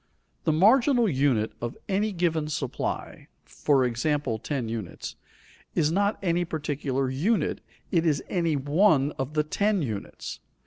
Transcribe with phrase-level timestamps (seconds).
[0.45, 5.15] The marginal unit of any given supply for example, ten units
[5.75, 10.39] is not any particular unit, it is any one of the ten units.